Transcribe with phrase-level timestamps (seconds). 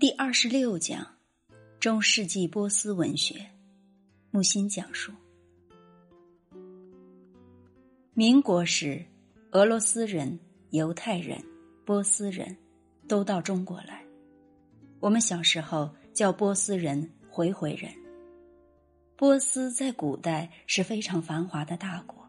[0.00, 1.06] 第二十六讲：
[1.78, 3.36] 中世纪波斯文学。
[4.32, 5.12] 木心讲述。
[8.12, 9.04] 民国时，
[9.52, 10.38] 俄罗斯人、
[10.70, 11.40] 犹太人、
[11.84, 12.56] 波斯人
[13.06, 14.04] 都到中国来。
[14.98, 17.90] 我们小时候叫波斯人“回回人”。
[19.16, 22.28] 波斯在古代是非常繁华的大国，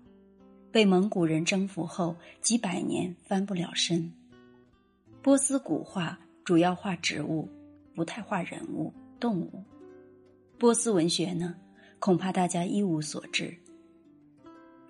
[0.71, 4.13] 被蒙古人征服后几百年翻不了身。
[5.23, 7.49] 波斯古话主要画植物，
[7.95, 9.63] 不太画人物、动物。
[10.59, 11.55] 波斯文学呢，
[11.98, 13.52] 恐怕大家一无所知。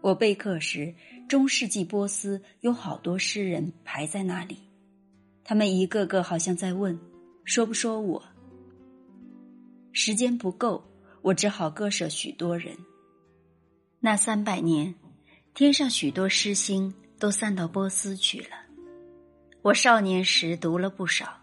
[0.02, 0.94] 我备课时，
[1.30, 4.58] 中世纪波斯有好多诗人排在那里，
[5.46, 7.00] 他们一个个好像在问：
[7.46, 8.22] 说不说我？
[9.94, 10.84] 时间不够，
[11.22, 12.76] 我只好割舍许多人。
[14.02, 14.94] 那三百年，
[15.54, 18.50] 天上许多诗星都散到波斯去了。
[19.62, 21.42] 我少年时读了不少，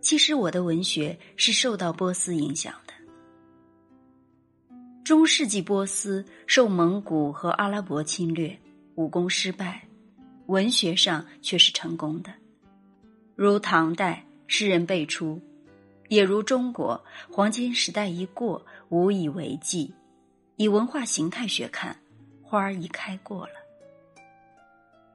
[0.00, 2.92] 其实我的文学是受到波斯影响的。
[5.04, 8.56] 中世纪波斯受蒙古和阿拉伯侵略，
[8.94, 9.86] 武功失败，
[10.46, 12.32] 文学上却是成功的。
[13.34, 15.40] 如唐代诗人辈出，
[16.08, 19.92] 也如中国黄金时代一过，无以为继。
[20.56, 21.96] 以文化形态学看，
[22.42, 23.54] 花儿已开过了。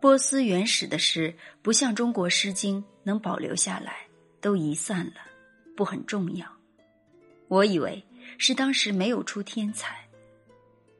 [0.01, 4.07] 波斯原始的诗不像中国《诗经》能保留下来，
[4.45, 5.15] 都遗散了，
[5.75, 6.47] 不很重要。
[7.47, 8.05] 我以为
[8.37, 9.97] 是当时没有出天才。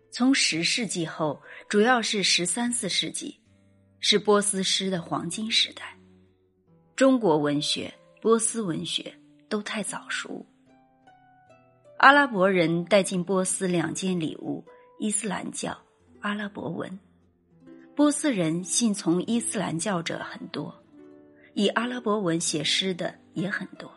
[0.09, 3.39] 从十世纪后，主要是十三四世纪，
[3.99, 5.95] 是波斯诗的黄金时代。
[6.95, 9.13] 中国文学、波斯文学
[9.47, 10.43] 都太早熟。
[11.97, 14.65] 阿拉伯人带进波斯两件礼物：
[14.97, 15.77] 伊斯兰教、
[16.21, 16.99] 阿拉伯文。
[17.95, 20.83] 波斯人信从伊斯兰教者很多，
[21.53, 23.91] 以阿拉伯文写诗的也很多，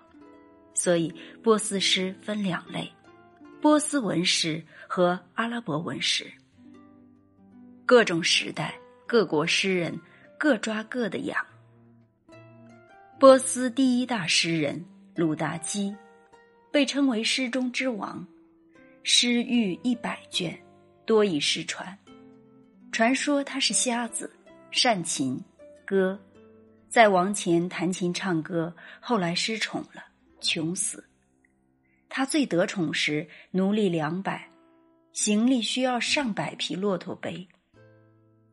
[0.74, 2.92] 所以波斯诗分两类：
[3.62, 6.30] 波斯文诗和阿拉伯文诗。
[7.86, 8.74] 各种时代、
[9.06, 9.98] 各国诗人
[10.36, 11.42] 各抓各的痒。
[13.18, 14.84] 波斯第一大诗人
[15.16, 15.96] 鲁达基，
[16.70, 18.24] 被称为诗中之王，
[19.02, 20.56] 诗逾一百卷，
[21.06, 21.98] 多以失传。
[22.92, 24.30] 传说他是瞎子，
[24.70, 25.40] 善琴
[25.84, 26.20] 歌，
[26.88, 30.02] 在王前弹琴唱歌，后来失宠了，
[30.40, 31.04] 穷死。
[32.08, 34.48] 他最得宠时，奴隶两百，
[35.12, 37.46] 行李需要上百匹骆驼背。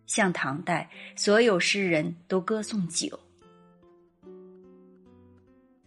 [0.05, 3.17] 像唐代，所有诗人都歌颂酒，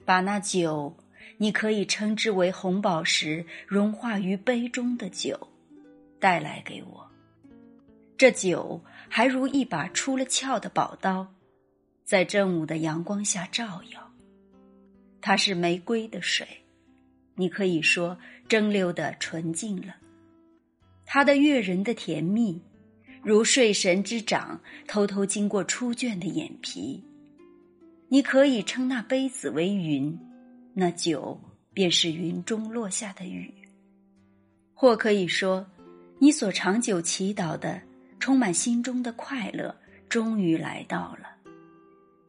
[0.07, 0.97] 把那酒，
[1.37, 5.39] 你可以称之为红宝石，融化于杯中的酒，
[6.19, 7.07] 带来给我。
[8.17, 11.33] 这酒还如一把出了鞘的宝刀，
[12.09, 14.11] 在正午的阳光下照耀。
[15.21, 16.49] 它是玫瑰的水，
[17.35, 19.95] 你可以说蒸馏的纯净了。
[21.05, 22.63] 它的悦人的甜蜜，
[23.23, 27.05] 如睡神之掌偷偷经过初卷的眼皮。
[28.09, 30.19] 你可以称那杯子为云，
[30.73, 31.39] 那酒
[31.75, 33.53] 便是云中落下的雨。
[34.73, 35.67] 或可以说，
[36.19, 37.83] 你所长久祈祷的。
[38.19, 39.77] 充满心中的快乐，
[40.09, 41.38] 终于来到了。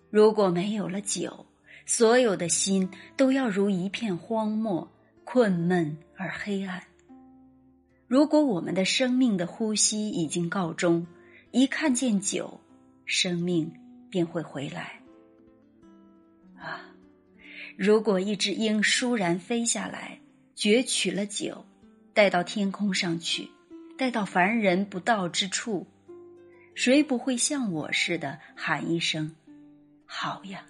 [0.09, 1.45] 如果没有了酒，
[1.85, 4.91] 所有的心都要如一片荒漠，
[5.23, 6.83] 困闷而黑暗。
[8.07, 11.05] 如果我们的生命的呼吸已经告终，
[11.51, 12.59] 一看见酒，
[13.05, 13.71] 生命
[14.09, 14.99] 便会回来。
[16.57, 16.89] 啊！
[17.77, 20.19] 如果一只鹰倏然飞下来，
[20.55, 21.65] 攫取了酒，
[22.13, 23.49] 带到天空上去。
[23.97, 25.85] 带到凡人不到之处，
[26.73, 29.35] 谁不会像我似的喊一声
[30.11, 30.65] “好呀”？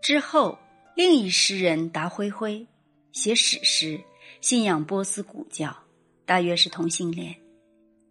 [0.00, 0.56] 之后，
[0.94, 2.64] 另一诗人达辉辉
[3.12, 4.00] 写史诗，
[4.40, 5.76] 信仰波斯古教，
[6.24, 7.34] 大约是同性恋。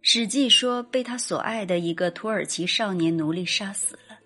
[0.02, 4.18] 史记说被他所爱的一个土耳其少年奴隶杀死了，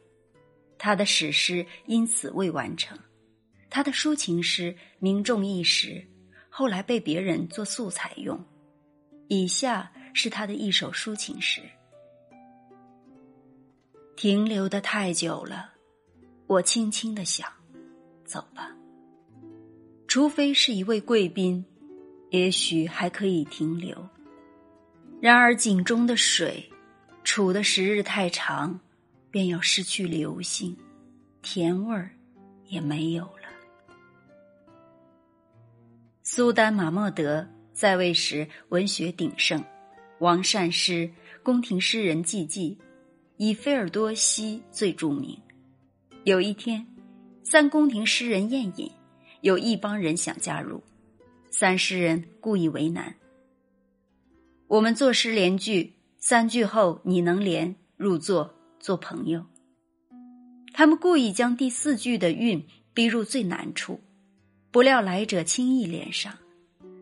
[0.77, 2.99] 他的史诗因此未完成。
[3.70, 6.05] 他的抒情诗名重一时，
[6.50, 8.38] 后来被别人做素材用。
[9.29, 11.62] 以下是他的一首抒情诗：
[14.17, 15.70] 停留的太久了，
[16.47, 17.49] 我轻轻的想，
[18.25, 18.70] 走吧。
[20.06, 21.64] 除非是一位贵宾，
[22.31, 23.97] 也许还可以停留。
[25.20, 26.70] 然而井中的水，
[27.25, 28.79] 储的时日太长，
[29.31, 30.76] 便要失去流性，
[31.41, 32.11] 甜味儿
[32.67, 33.49] 也没有了。
[36.23, 37.47] 苏丹马莫德。
[37.73, 39.65] 在位时，文学鼎盛，
[40.19, 41.11] 王善诗、
[41.43, 42.79] 宫廷诗人济济，
[43.37, 45.38] 以菲尔多西最著名。
[46.25, 46.87] 有一天，
[47.43, 48.90] 三宫廷诗人宴饮，
[49.40, 50.82] 有一帮人想加入，
[51.50, 53.17] 三诗人故意为难。
[54.69, 59.44] 我们作诗连句，三句后你能连入座做朋友。
[60.73, 62.64] 他们故意将第四句的韵
[62.94, 64.00] 逼入最难处，
[64.70, 66.32] 不料来者轻易连上。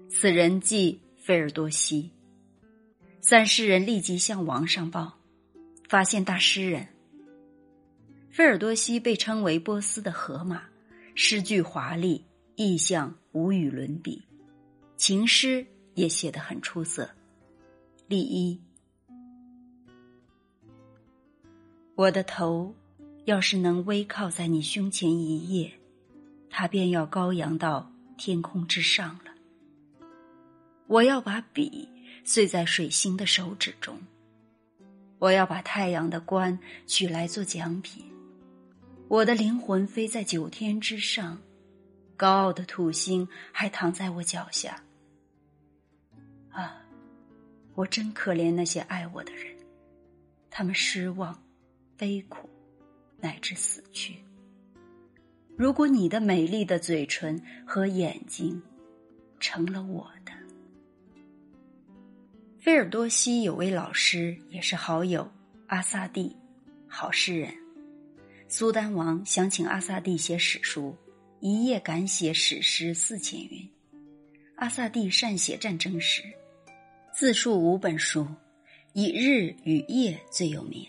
[0.08, 2.10] 此人即菲尔多西。
[3.20, 5.19] 三诗人立即向王上报，
[5.90, 6.86] 发现大诗人。
[8.30, 10.62] 菲尔多西被称为波斯的荷马，
[11.16, 14.22] 诗句华丽，意象无与伦比，
[14.96, 17.10] 情诗也写得很出色。
[18.08, 18.60] 第一，
[21.96, 22.72] 我的头。
[23.26, 25.70] 要是能微靠在你胸前一夜，
[26.48, 29.32] 它便要高扬到天空之上了。
[30.86, 31.86] 我要把笔
[32.24, 34.00] 碎在水星的手指中，
[35.20, 36.58] 我要把太阳的冠
[36.88, 38.04] 取来做奖品。
[39.06, 41.40] 我的灵魂飞在九天之上，
[42.16, 44.82] 高傲的土星还躺在我脚下。
[46.50, 46.82] 啊，
[47.74, 49.54] 我真可怜那些爱我的人，
[50.50, 51.40] 他们失望、
[51.96, 52.50] 悲苦。
[53.22, 54.16] 乃至死去。
[55.54, 58.62] 如果你的美丽的嘴唇和眼睛
[59.38, 60.29] 成了我的，
[62.60, 65.26] 菲尔多西有位老师也是好友，
[65.68, 66.36] 阿萨蒂，
[66.86, 67.50] 好诗人。
[68.48, 70.94] 苏丹王想请阿萨蒂写史书，
[71.40, 73.66] 一夜赶写史诗四千云。
[74.56, 76.22] 阿萨蒂善写战争史，
[77.14, 78.28] 自述五本书，
[78.92, 80.86] 以《日与夜》最有名。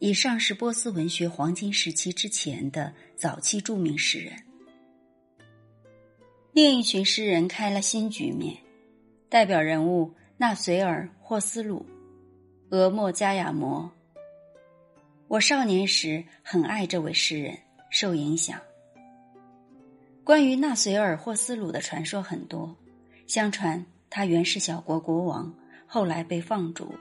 [0.00, 4.34] 以上是波斯文学黄金时期之前的早期著名诗人。
[6.52, 8.56] 另一群诗人开了新局面，
[9.28, 11.86] 代表人物纳随尔·霍斯鲁、
[12.68, 13.90] 俄莫加亚摩。
[15.28, 17.56] 我少年时很爱这位诗人，
[17.88, 18.60] 受影响。
[20.22, 22.76] 关于纳随尔·霍斯鲁的传说很多，
[23.26, 25.54] 相传他原是小国国王，
[25.86, 26.94] 后来被放逐，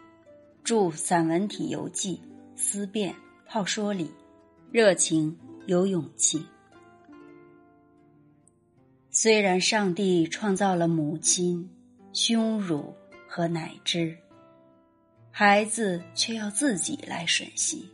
[0.64, 2.22] 著散文体游记。
[2.56, 3.14] 思辨、
[3.46, 4.10] 好说理、
[4.72, 6.46] 热情、有勇气。
[9.12, 11.70] 虽然上帝创造了母亲、
[12.14, 12.96] 胸乳
[13.36, 14.18] 和乃至，
[15.30, 17.86] 孩子却要自己来吮吸。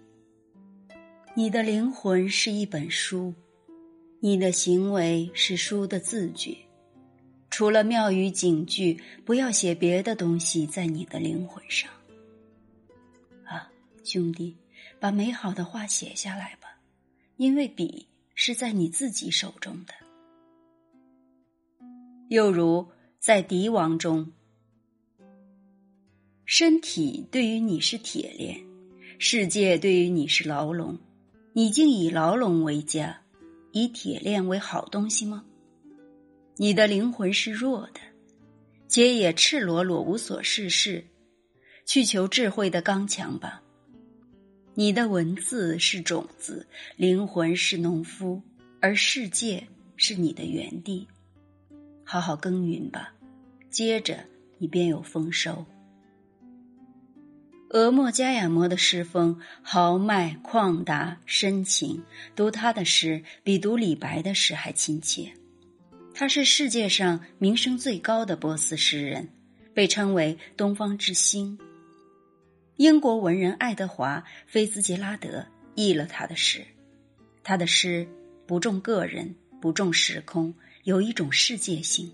[1.34, 3.34] 你的灵魂是一本书，
[4.20, 6.56] 你的行为是书的字句。
[7.50, 11.90] 除了妙语警句，不要写别的东西在你的灵魂上。
[13.44, 13.68] 啊
[14.04, 14.56] 兄弟，
[15.00, 16.80] 把美好的话写下来吧，
[17.38, 19.94] 因为笔是在你自己手中的。
[22.30, 24.32] 又如在敌王中，
[26.54, 28.60] 身体对于你是铁链，
[29.20, 31.00] 世界对于你是牢笼，
[31.54, 33.22] 你竟以牢笼为家，
[33.72, 35.46] 以铁链为好东西吗？
[36.58, 38.02] 你的灵魂是弱的，
[38.90, 41.06] 且也赤裸裸无所事事，
[41.86, 43.64] 去求智慧的刚强吧。
[44.74, 46.68] 你的文字是种子，
[46.98, 48.42] 灵魂是农夫，
[48.82, 49.66] 而世界
[49.96, 51.08] 是你的园地。
[52.04, 53.14] 好好耕耘吧，
[53.70, 54.20] 接着
[54.58, 55.66] 你便有丰收。
[57.74, 62.04] 俄莫加亚摩的诗风豪迈旷达深情，
[62.36, 65.32] 读他的诗比读李白的诗还亲切。
[66.14, 69.30] 他是世界上名声最高的波斯诗人，
[69.74, 71.58] 被称为东方之星。
[72.76, 76.66] 英国文人爱德华·菲兹杰拉德译了他的诗，
[77.42, 78.06] 他的诗
[78.46, 80.54] 不重个人，不重时空，
[80.84, 82.12] 有一种世界性。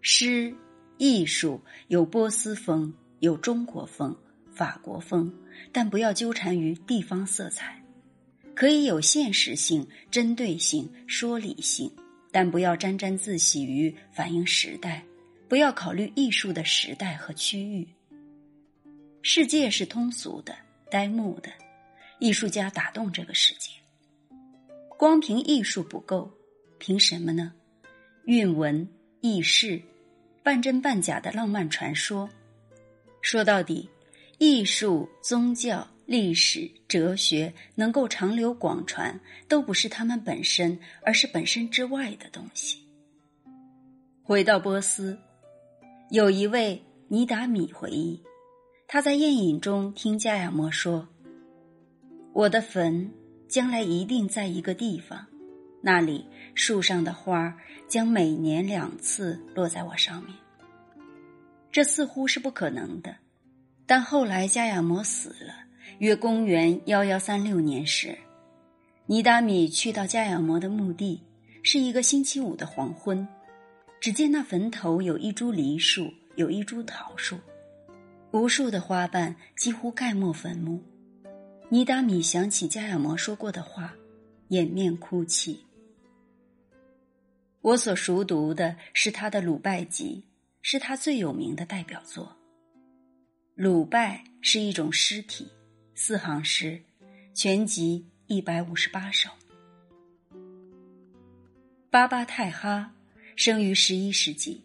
[0.00, 0.54] 诗
[0.96, 4.16] 艺术有波斯风，有中国风，
[4.52, 5.32] 法国风，
[5.70, 7.80] 但不要纠缠于地方色彩，
[8.52, 11.88] 可以有现实性、针对性、说理性，
[12.32, 15.04] 但不要沾沾自喜于反映时代，
[15.48, 17.86] 不要考虑艺术的时代和区域。
[19.22, 20.52] 世界是通俗的、
[20.90, 21.52] 呆木的，
[22.18, 23.70] 艺术家打动这个世界。
[24.98, 26.28] 光凭艺术不够，
[26.80, 27.52] 凭什么呢？
[28.24, 28.84] 韵文、
[29.20, 29.80] 轶事、
[30.42, 32.28] 半真半假的浪漫传说，
[33.22, 33.88] 说到底，
[34.38, 42.78] 艺术、宗教、历史、哲学能够长流广传，都不是他们本身，而是本身之外的东西。
[44.24, 45.16] 回到波斯，
[46.10, 48.20] 有一位尼达米回忆。
[48.88, 51.08] 他在宴饮中听加亚摩说
[52.34, 53.10] ：“我的坟
[53.48, 55.24] 将来一定在一个地方，
[55.80, 57.56] 那里树上的花
[57.88, 60.34] 将每年两次落在我上面。”
[61.72, 63.16] 这似乎是不可能的，
[63.86, 65.54] 但后来加亚摩死了，
[65.98, 68.16] 约公元幺幺三六年时，
[69.06, 71.22] 尼达米去到加亚摩的墓地，
[71.62, 73.26] 是一个星期五的黄昏。
[74.00, 77.38] 只见那坟头有一株梨树，有一株桃树，
[78.32, 80.82] 无数的花瓣几乎盖没坟墓。
[81.70, 83.94] 尼达米想起加亚摩说过的话，
[84.48, 85.64] 掩面哭泣。
[87.62, 90.24] 我所熟读的是他的《鲁拜集》，
[90.62, 92.34] 是他最有名的代表作。
[93.54, 95.46] 鲁拜是一种诗体，
[95.94, 96.80] 四行诗，
[97.34, 99.28] 全集一百五十八首。
[101.90, 102.94] 巴巴泰哈。
[103.34, 104.62] 生于十一世纪，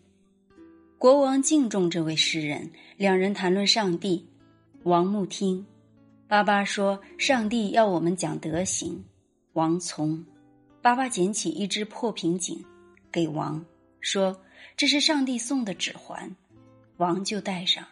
[0.97, 2.69] 国王敬重这位诗人。
[2.97, 4.27] 两人谈论上帝，
[4.83, 5.65] 王穆听。
[6.27, 9.01] 巴巴说：“上帝要我们讲德行。”
[9.53, 10.23] 王从。
[10.81, 12.63] 巴巴捡起一只破瓶颈，
[13.09, 13.65] 给王
[14.01, 14.37] 说
[14.75, 16.35] ：“这是上帝送的指环。”
[16.97, 17.85] 王就戴上。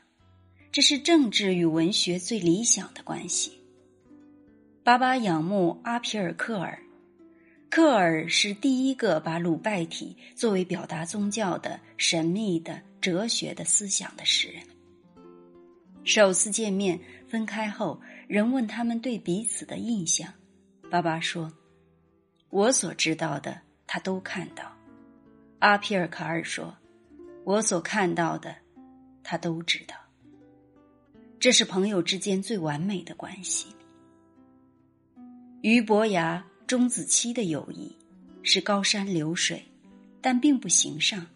[0.72, 3.54] 这是政治与文学最理想的关系。
[4.84, 6.78] 巴巴仰慕阿皮尔克尔。
[7.70, 14.62] 克尔是第一个把鲁拜体作为表达宗教的神秘的哲学的思想的诗人。
[16.04, 20.34] 首次见面分开后，人问他们对彼此的印象，
[20.92, 21.52] 巴巴说
[22.52, 24.72] ：“我所知道的，他都看到。”
[25.60, 26.76] 阿皮尔卡尔说
[27.44, 28.56] ：“我所看到的，
[29.24, 29.96] 他都知道。”
[31.40, 33.68] 这是朋友之间最完美的关系。
[35.62, 36.46] 俞伯牙。
[36.68, 37.96] 钟子期的友谊
[38.42, 39.64] 是高山流水，
[40.20, 41.28] 但并不形上。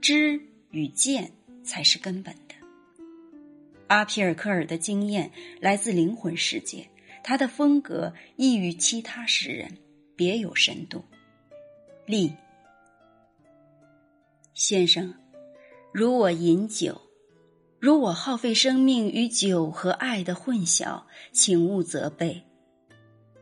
[0.00, 0.40] 知
[0.72, 1.30] 与见
[1.62, 2.54] 才是根本的。
[3.86, 5.30] 阿皮尔科尔的经验
[5.60, 6.90] 来自灵魂世界，
[7.22, 9.78] 他的风格异于其他诗人，
[10.16, 11.04] 别有深度。
[12.04, 12.34] 立
[14.56, 15.12] 先生，
[15.92, 16.98] 如我饮酒，
[17.78, 22.42] 如我耗费生命与酒和爱的混淆，请勿责备。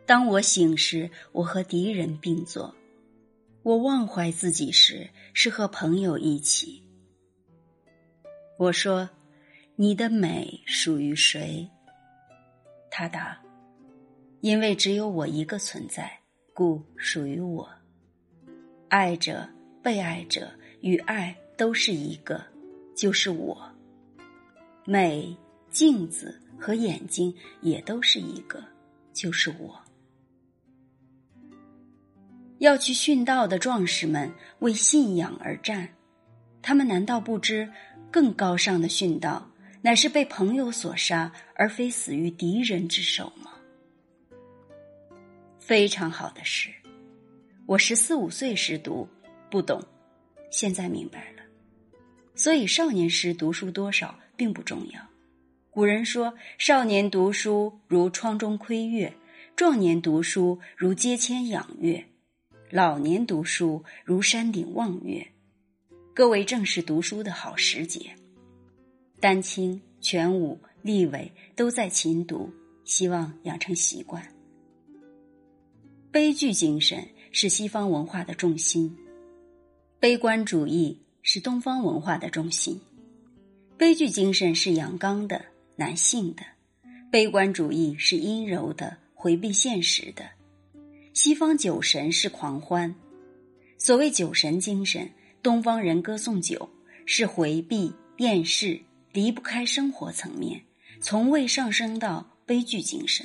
[0.04, 2.75] 当我醒时，我和敌人并坐；
[3.62, 6.83] 我忘怀自己时，是和朋友一起。
[8.59, 9.09] 我说
[9.78, 11.71] ：“你的美属于谁？”
[12.90, 13.40] 他答
[14.42, 16.11] ：“因为只有我一个存在，
[16.52, 17.71] 故属于我。
[18.88, 19.49] 爱者、
[19.80, 20.50] 被爱者
[20.85, 22.45] 与爱都是一个，
[22.95, 23.57] 就是我。
[24.85, 25.35] 美、
[25.71, 28.62] 镜子和眼睛也都是一个，
[29.14, 29.81] 就是我。”
[32.61, 35.88] 要去殉道的壮士们为信仰而战，
[36.61, 37.67] 他们难道不知
[38.11, 39.50] 更高尚的殉道
[39.81, 43.53] 乃是被朋友所杀，而非死于敌人之手吗？
[45.59, 46.69] 非常好的诗，
[47.64, 49.09] 我十四五岁时读
[49.50, 49.83] 不懂，
[50.54, 51.42] 现在明白了。
[52.37, 55.00] 所以少年时读书多少并不重要。
[55.68, 59.12] 古人说：“少年读书如窗中窥月，
[59.56, 62.04] 壮年读书如阶前仰月。”
[62.70, 65.26] 老年读书如山顶望月，
[66.14, 68.14] 各位正是读书的好时节。
[69.18, 72.49] 丹青、全武、立伟都在勤读，
[72.84, 74.25] 希望养成习惯。
[76.12, 78.96] 悲剧精神是西方文化的重心，
[80.04, 82.78] 悲观主义是东方文化的中心。
[83.78, 85.42] 悲剧精神是阳刚的、
[85.76, 86.42] 男性的，
[87.11, 90.23] 悲观主义是阴柔的、回避现实的。
[91.14, 92.94] 西方酒神是狂欢，
[93.78, 95.11] 所谓酒神精神，
[95.42, 96.68] 东方人歌颂酒
[97.06, 98.78] 是回避厌世，
[99.11, 100.61] 离不开生活层面，
[101.00, 103.25] 从未上升到悲剧精神。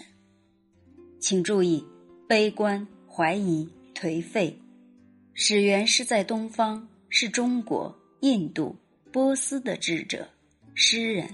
[1.19, 1.85] 请注意，
[2.25, 4.57] 悲观、怀疑、颓废，
[5.41, 8.75] 始源是在东方，是中国、印度、
[9.09, 10.27] 波斯的智者、
[10.73, 11.29] 诗人，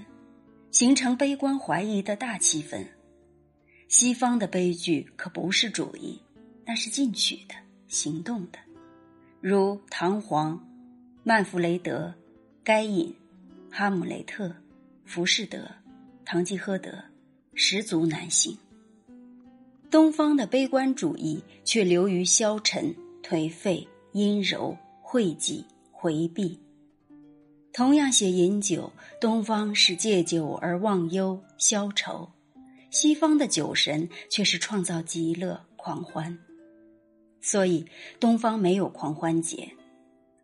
[0.70, 2.86] 形成悲观怀疑的大气氛。
[3.88, 6.22] 西方的悲剧可不是主义。
[6.64, 7.54] 那是进取的、
[7.88, 8.60] 行动的，
[9.40, 10.56] 如唐璜、
[11.24, 12.14] 曼弗雷德、
[12.62, 13.12] 该隐、
[13.72, 14.54] 哈姆雷特、
[15.04, 15.68] 浮士德、
[16.24, 17.02] 堂吉诃德，
[17.54, 18.56] 十足男性。
[19.90, 23.86] 东方的悲观主义却流于消沉、颓废、
[24.16, 26.58] 阴柔、晦寂、回避。
[27.70, 32.26] 同样写饮酒，东方是借酒而忘忧、消愁，
[32.90, 36.34] 西方的酒神却是创造极乐、狂欢。
[37.42, 37.84] 所以，
[38.18, 39.70] 东方没有狂欢节。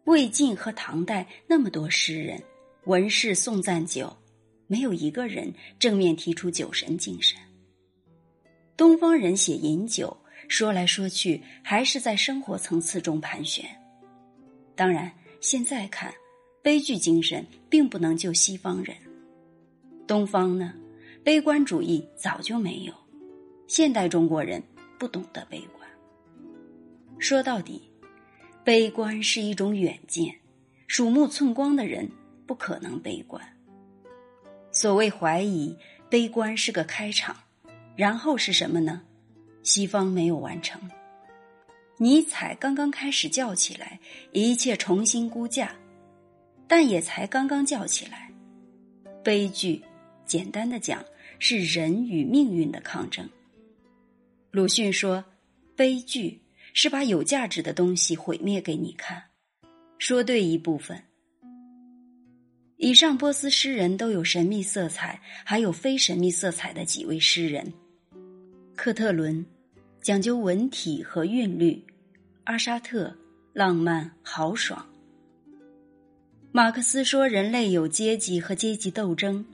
[0.05, 2.43] 魏晋和唐代那么多诗人、
[2.85, 4.15] 文士颂赞酒，
[4.67, 7.41] 没有一个人正面提出酒神精神。
[8.77, 10.15] 东方人写饮酒，
[10.53, 13.65] 说来说去还是在生活层次中盘旋。
[14.77, 16.13] 当然，现在看，
[16.61, 18.95] 悲剧精神并不能救西方人。
[20.07, 20.75] 东方呢，
[21.25, 22.93] 悲观主义早就没有。
[23.67, 24.63] 现代中国人。
[24.99, 25.89] 不懂得悲观。
[27.19, 27.91] 说到底，
[28.63, 30.33] 悲观是一种远见，
[30.87, 32.09] 鼠目寸光的人
[32.47, 33.43] 不可能悲观。
[34.71, 35.77] 所谓怀疑，
[36.09, 37.37] 悲观是个开场，
[37.97, 39.03] 然后是什么呢？
[39.63, 40.81] 西方没有完成。
[41.99, 44.01] 尼采刚刚开始叫起来，
[44.33, 45.75] 一切重新估价，
[46.67, 48.31] 但也才刚刚叫起来。
[49.23, 49.81] 悲剧，
[50.27, 51.05] 简单的讲，
[51.39, 53.29] 是人与命运的抗争。
[54.51, 55.25] 鲁迅说
[55.77, 56.43] ：“悲剧
[56.75, 59.23] 是把有价值的东西毁灭给你看。”
[59.99, 61.01] 说对一部分。
[62.79, 67.73] 以上波斯诗人都有神秘色彩，还有非神秘色彩的几位诗人：
[68.75, 69.45] 克特伦
[70.01, 71.83] 讲究文体和韵律，
[72.45, 73.15] 阿沙特
[73.53, 74.85] 浪漫豪爽。
[76.51, 79.45] 马克思说：“人类有阶级和阶级斗争。”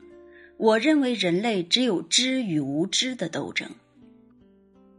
[0.56, 3.70] 我认为人类只有知与无知的斗争。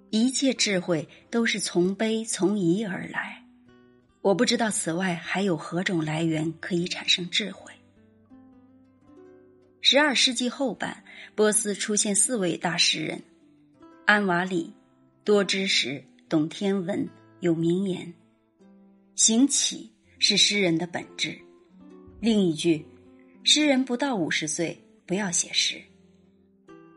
[0.09, 3.43] 一切智慧都是从悲从疑而来。
[4.21, 7.73] 我不知道此外还有何种来源可以产生智慧。
[9.81, 11.03] 十二世纪后半，
[11.35, 13.21] 波斯出现四位大诗人：
[14.09, 14.73] 安瓦里，
[15.23, 17.07] 多知识，懂天文，
[17.41, 18.11] 有名言。
[19.13, 19.87] 行乞
[20.17, 21.37] 是诗人的本质。
[22.19, 22.83] 另一句，
[23.43, 24.75] 诗人不到五十岁
[25.05, 25.79] 不要写诗。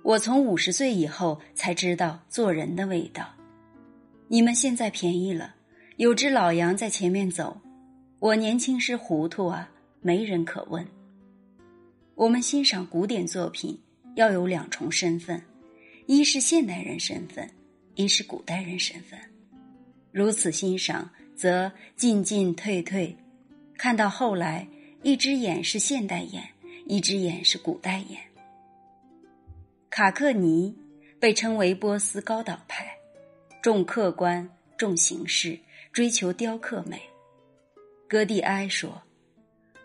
[0.02, 3.28] 我从五十岁以后才知道做人的味道。
[4.26, 5.54] 你们现在便宜了，
[5.98, 7.60] 有只老羊在前面走。
[8.20, 10.82] 我年轻时糊涂啊，没人可问。
[12.14, 13.78] 我们欣赏古典作品
[14.16, 15.42] 要有两重身份：
[16.12, 17.48] 一是现代人身份，
[17.94, 19.18] 一是古代人身份。
[20.10, 23.16] 如此欣赏，则进进退退，
[23.78, 24.68] 看到后来。
[25.02, 26.46] 一只眼是现代眼，
[26.86, 28.20] 一只眼是古代眼。
[29.88, 30.76] 卡克尼
[31.18, 32.94] 被称为波斯高岛派，
[33.62, 35.58] 重客观，重形式，
[35.94, 37.00] 追求雕刻美。
[38.06, 39.00] 戈蒂埃说：“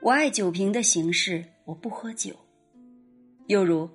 [0.02, 2.36] 我爱酒瓶的形式，我不喝酒。”
[3.48, 3.90] 又如：“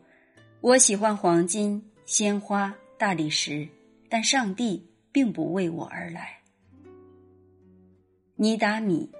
[0.62, 3.66] 我喜欢黄金、鲜花、大理石，
[4.06, 6.42] 但上帝并不为我而来。”
[8.36, 9.10] 尼达米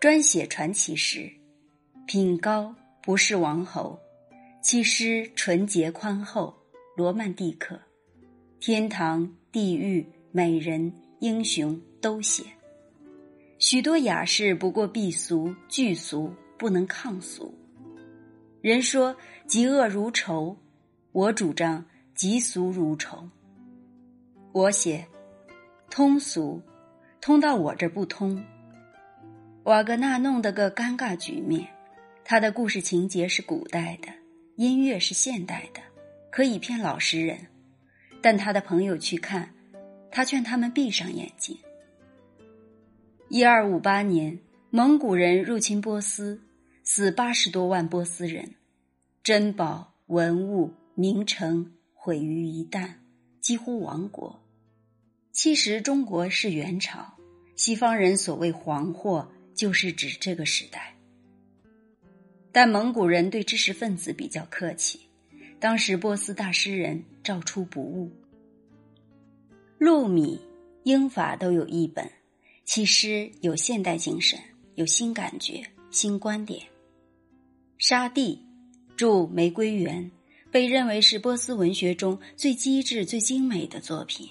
[0.00, 1.30] 专写传奇诗。
[2.08, 3.96] 品高不是王侯，
[4.60, 6.52] 其诗纯洁宽厚，
[6.96, 7.80] 罗曼蒂克，
[8.58, 12.42] 天堂、地狱、美人、英雄都写。
[13.60, 17.56] 许多雅士不过避俗、拒俗，不能抗俗。
[18.60, 20.56] 人说嫉恶如仇，
[21.12, 21.86] 我主张
[22.20, 23.26] 嫉俗如仇。
[24.52, 25.06] 我写
[25.88, 26.60] 通俗，
[27.18, 28.44] 通到我这不通。
[29.62, 31.66] 瓦格纳弄得个尴尬局面。
[32.22, 34.08] 他的故事情节是古代的，
[34.56, 35.80] 音乐是现代的，
[36.30, 37.38] 可以骗老实人。
[38.20, 39.54] 但他的朋友去看，
[40.10, 41.56] 他劝他们闭上眼睛。
[43.30, 46.42] 一二五八年，蒙古人入侵波斯，
[46.84, 48.56] 死八十多万波斯人，
[49.22, 52.94] 珍宝、文物、名城毁于一旦，
[53.42, 54.42] 几乎亡国。
[55.32, 57.14] 其实中国是元朝，
[57.56, 60.96] 西方人所谓“黄祸”，就是指这个时代。
[62.50, 64.98] 但蒙古人对知识分子比较客气，
[65.60, 68.10] 当时波斯大诗人照出不误。
[69.76, 70.40] 陆米、
[70.84, 72.10] 英法都有一本，
[72.64, 74.40] 其诗有现代精神，
[74.74, 76.66] 有新感觉、新观点。
[77.76, 78.42] 沙地
[78.96, 80.02] 著《玫瑰园》，
[80.50, 84.28] 被认为是波斯文学中最机智、最精美的作品，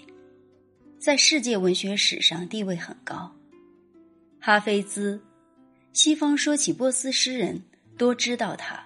[1.00, 3.34] 在世界文学史上地位很高。
[4.40, 5.22] 哈菲兹，
[5.94, 7.62] 西方说起波斯诗人。
[7.98, 8.82] 多知道他，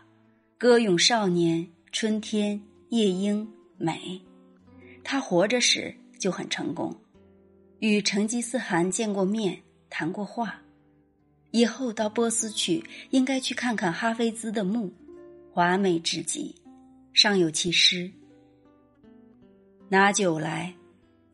[0.58, 4.20] 歌咏少年、春天、夜莺、美。
[5.04, 6.96] 他活着时就很成功，
[7.78, 10.60] 与成吉思汗见过面，谈过话。
[11.52, 14.92] 以后到波斯去，应该去看看哈菲兹的墓，
[15.52, 16.56] 华美至极，
[17.14, 18.12] 尚有其诗
[19.88, 20.74] ：“拿酒来，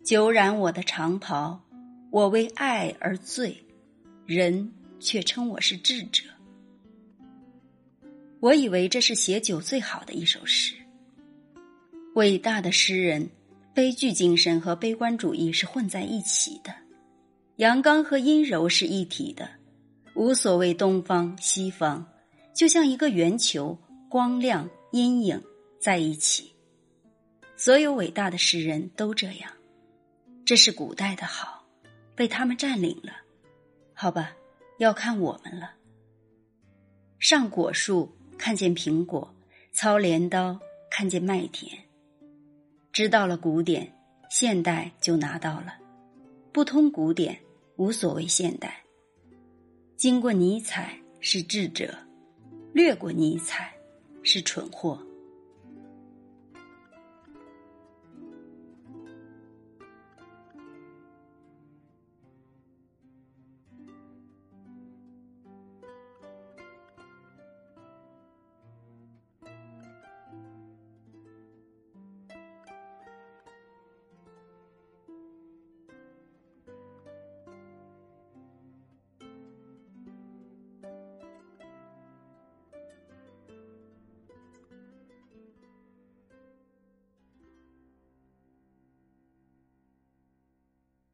[0.04, 1.62] 酒染我的长袍，
[2.12, 3.66] 我为爱而醉，
[4.26, 6.24] 人却称我是智者。”
[8.42, 10.76] 我以为这是写酒最好的一首诗。
[12.16, 13.30] 伟大的诗人，
[13.74, 16.74] 悲剧精神和悲观主义是混在一起的，
[17.56, 19.50] 阳刚和阴柔是一体的，
[20.14, 22.06] 无所谓东方西方，
[22.54, 23.78] 就像一个圆球，
[24.10, 25.42] 光亮阴影
[25.80, 26.54] 在一起。
[27.56, 29.52] 所有伟大的诗人都这样，
[30.46, 31.66] 这是古代的好，
[32.16, 33.14] 被他们占领了。
[33.94, 34.36] 好吧，
[34.78, 35.74] 要看我们了。
[37.20, 38.16] 上果树。
[38.42, 39.36] 看见苹果，
[39.74, 40.58] 操镰刀；
[40.90, 41.78] 看见麦田，
[42.94, 43.94] 知道了古典，
[44.30, 45.74] 现代就拿到了，
[46.54, 47.38] 不通古典
[47.76, 48.82] 无所谓现代。
[49.98, 51.94] 经过尼采是智者，
[52.72, 53.74] 略过尼采
[54.24, 55.06] 是蠢货。